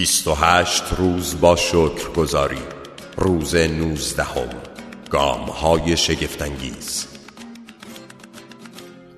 [0.00, 2.62] 28 روز با شکر گذاری.
[3.16, 4.48] روز نوزدهم.
[5.10, 7.06] گام های شگفتانگیز.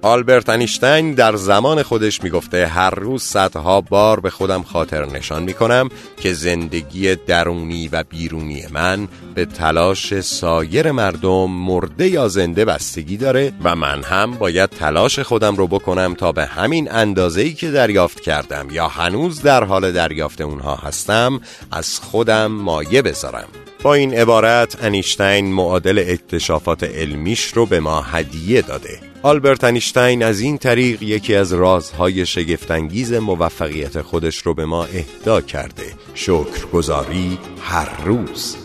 [0.02, 5.88] آلبرت انیشتین در زمان خودش می‌گفته هر روز صدها بار به خودم خاطر نشان می‌کنم
[6.16, 13.52] که زندگی درونی و بیرونی من به تلاش سایر مردم مرده یا زنده بستگی داره
[13.64, 18.68] و من هم باید تلاش خودم رو بکنم تا به همین اندازه‌ای که دریافت کردم
[18.70, 21.40] یا هنوز در حال دریافت اونها هستم
[21.70, 23.48] از خودم مایه بذارم.
[23.82, 29.11] با این عبارت انیشتین معادل اکتشافات علمیش رو به ما هدیه داده.
[29.24, 35.40] آلبرت انیشتین از این طریق یکی از رازهای شگفتانگیز موفقیت خودش رو به ما اهدا
[35.40, 35.84] کرده.
[36.14, 38.56] شکرگزاری هر روز.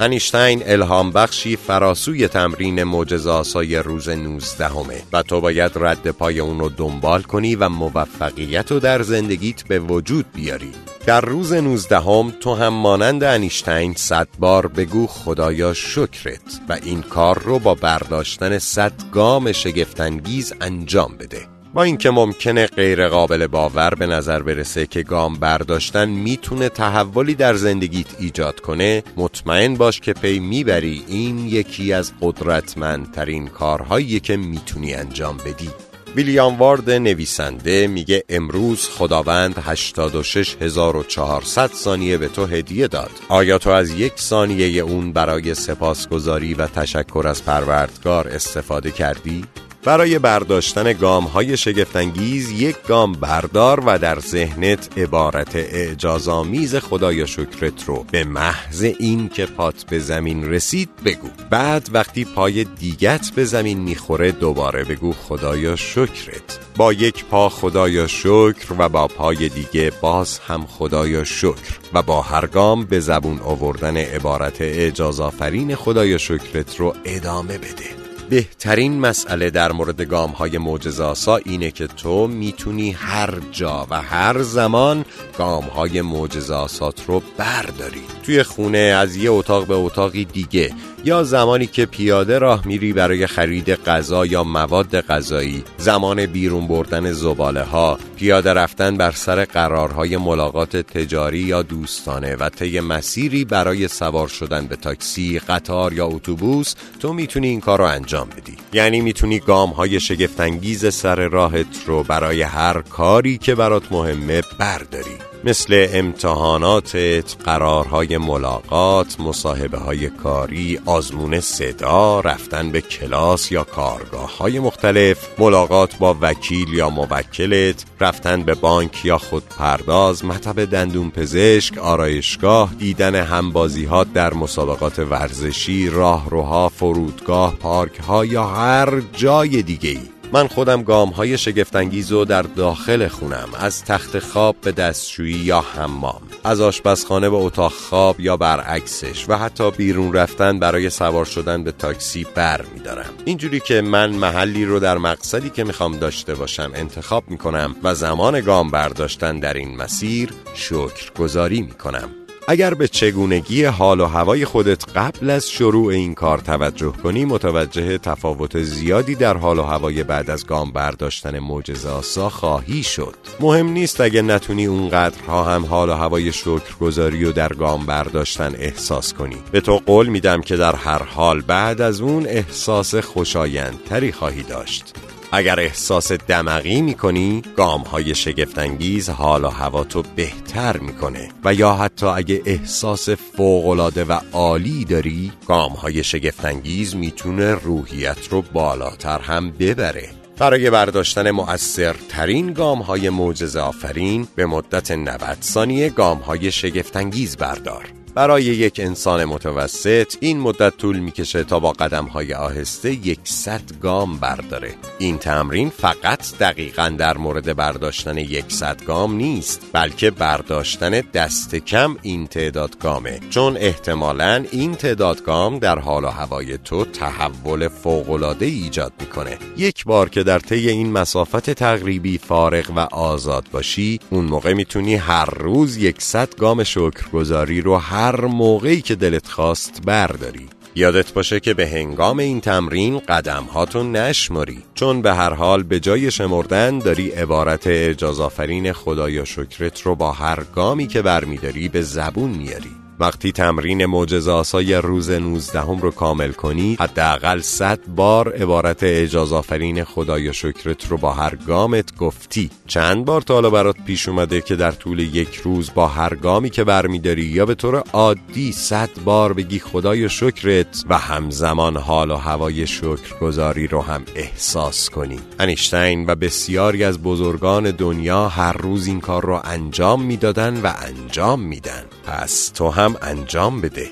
[0.00, 6.60] انیشتین الهام بخشی فراسوی تمرین معجزه‌آسای روز 19 همه و تو باید رد پای اون
[6.60, 10.72] رو دنبال کنی و موفقیت رو در زندگیت به وجود بیاری.
[11.06, 17.02] در روز 19 هم تو هم مانند انیشتین صد بار بگو خدایا شکرت و این
[17.02, 21.46] کار رو با برداشتن صد گام شگفتانگیز انجام بده.
[21.74, 27.54] با اینکه ممکنه غیر قابل باور به نظر برسه که گام برداشتن می‌تونه تحولی در
[27.54, 34.94] زندگیت ایجاد کنه مطمئن باش که پی می‌بری این یکی از قدرتمندترین کارهایی که می‌تونی
[34.94, 35.70] انجام بدی.
[36.16, 43.90] ویلیام وارد نویسنده میگه امروز خداوند 86400 ثانیه به تو هدیه داد آیا تو از
[43.90, 49.44] یک ثانیه اون برای سپاسگزاری و تشکر از پروردگار استفاده کردی؟
[49.84, 57.84] برای برداشتن گام های شگفتانگیز یک گام بردار و در ذهنت عبارت اعجازآمیز خدایا شکرت
[57.86, 61.28] رو به محض این که پات به زمین رسید بگو.
[61.50, 66.58] بعد وقتی پای دیگت به زمین می‌خوره دوباره بگو خدایا شکرت.
[66.76, 71.78] با یک پا خدایا شکر و با پای دیگه باز هم خدایا شکر.
[71.94, 78.01] و با هر گام به زبون آوردن عبارت اعجازآفرین خدایا شکرت رو ادامه بده.
[78.30, 84.42] بهترین مسئله در مورد گام های معجزاسا اینه که تو می‌تونی هر جا و هر
[84.42, 85.04] زمان
[85.38, 88.02] گام های معجزاسات رو برداری.
[88.22, 90.74] توی خونه از یه اتاق به اتاقی دیگه
[91.04, 97.12] یا زمانی که پیاده راه میری برای خرید غذا یا مواد غذایی زمان بیرون بردن
[97.12, 103.88] زباله ها پیاده رفتن بر سر قرارهای ملاقات تجاری یا دوستانه و طی مسیری برای
[103.88, 108.56] سوار شدن به تاکسی قطار یا اتوبوس تو می‌تونی این کار رو انجام بدی.
[108.72, 115.31] یعنی می‌تونی گام های شگفتانگیز سر راهت رو برای هر کاری که برات مهمه برداری.
[115.44, 124.58] مثل امتحاناتت، قرارهای ملاقات، مصاحبه های کاری، آزمون صدا، رفتن به کلاس یا کارگاه های
[124.58, 132.74] مختلف، ملاقات با وکیل یا موکلت، رفتن به بانک یا خودپرداز، مطب دندون پزشک، آرایشگاه،
[132.78, 140.21] دیدن همبازی ها در مسابقات ورزشی، راهروها، فرودگاه، پارک ها یا هر جای دیگه ای.
[140.32, 145.60] من خودم گام های شگفتانگیز و در داخل خونم از تخت خواب به دستشویی یا
[145.60, 151.64] حمام از آشپزخانه به اتاق خواب یا برعکسش و حتی بیرون رفتن برای سوار شدن
[151.64, 153.10] به تاکسی بر میدارم.
[153.24, 158.40] اینجوری که من محلی رو در مقصدی که می‌خوام داشته باشم انتخاب می‌کنم و زمان
[158.40, 162.21] گام برداشتن در این مسیر شکر گذاری می‌کنم.
[162.48, 167.98] اگر به چگونگی حال و هوای خودت قبل از شروع این کار توجه کنی متوجه
[167.98, 173.14] تفاوت زیادی در حال و هوای بعد از گام برداشتن معجزه آسا خواهی شد.
[173.40, 179.12] مهم نیست اگه نتونی اونقدرها هم حال و هوای شکرگزاری و در گام برداشتن احساس
[179.12, 179.38] کنی.
[179.52, 184.94] به تو قول میدم که در هر حال بعد از اون احساس خوشایندتری خواهی داشت.
[185.32, 191.28] اگر احساس دمقی می‌کنی گام های شگفتانگیز حال و هوا تو بهتر می‌کنه.
[191.44, 198.42] و یا حتی اگه احساس فوقالعاده و عالی داری گام های شگفتانگیز می‌تونه روحیت رو
[198.42, 200.10] بالاتر هم ببره.
[200.38, 208.01] برای برداشتن مؤثرترین گام های معجزه آفرین به مدت 90 ثانیه گام های شگفتانگیز بردار.
[208.14, 214.18] برای یک انسان متوسط این مدت طول می‌کشه تا با قدم های آهسته یکصد گام
[214.18, 214.74] برداره.
[214.98, 222.26] این تمرین فقط دقیقا در مورد برداشتن یکصد گام نیست بلکه برداشتن دست کم این
[222.26, 223.20] تعداد گامه.
[223.30, 229.38] چون احتمالا این تعداد گام در حال و هوای تو تحول فوقالعاده ایجاد می‌کنه.
[229.56, 234.94] یک بار که در طی این مسافت تقریبی فارغ و آزاد باشی اون موقع می‌تونی
[234.94, 240.48] هر روز یکصد گام شکرگزاری رو هر هر موقعی که دلت خواست برداری.
[240.74, 245.80] یادت باشه که به هنگام این تمرین قدم هاتو نشماری چون به هر حال به
[245.80, 252.30] جای شمردن داری عبارت اجازافرین خدایا شکرت رو با هر گامی که برمیداری به زبون
[252.30, 252.81] میاری.
[253.00, 259.32] وقتی تمرین معجزه آسای روز 19 هم رو کامل کنی حداقل 100 بار عبارت اجاز
[259.32, 262.50] آفرین خدای شکرت رو با هر گامت گفتی.
[262.66, 266.50] چند بار تا حالا برات پیش اومده که در طول یک روز با هر گامی
[266.50, 272.16] که برمیداری یا به طور عادی 100 بار بگی خدای شکرت و همزمان حال و
[272.16, 275.18] هوای شکرگزاری رو هم احساس کنی.
[275.38, 281.40] انیشتین و بسیاری از بزرگان دنیا هر روز این کار رو انجام می‌دادن و انجام
[281.40, 281.84] میدن.
[282.06, 283.90] پس تو هم انجام بده.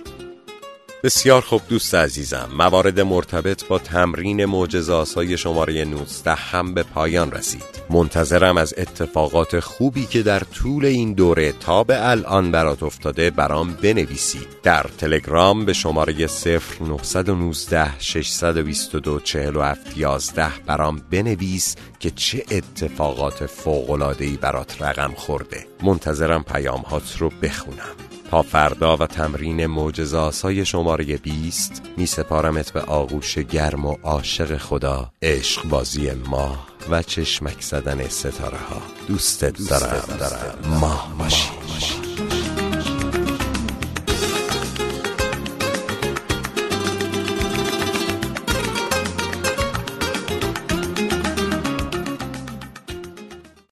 [1.03, 7.83] بسیار خوب دوست عزیزم موارد مرتبط با تمرین معجزاسای شماره 19 هم به پایان رسید.
[7.91, 13.73] منتظرم از اتفاقات خوبی که در طول این دوره تا به الان برات افتاده برام
[13.73, 14.47] بنویسید.
[14.63, 24.83] در تلگرام به شماره 0919 622 47 11 برام بنویس که چه اتفاقات فوقلادهی برات
[24.83, 25.67] رقم خورده.
[25.83, 28.10] منتظرم پیام هات رو بخونم.
[28.31, 35.13] تا فردا و تمرین معجزاسای شماره 20 می سپارمت به آغوش گرم و عاشق خدا
[35.23, 40.79] عشق بازی ماه و چشمک زدن ستاره ها دوست دارم, دارم.
[40.81, 42.10] ماه باشی